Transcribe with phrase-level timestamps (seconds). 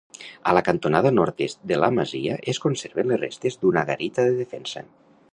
[0.51, 4.83] A la cantonada nord-est de la masia es conserven les restes d'una garita de defensa.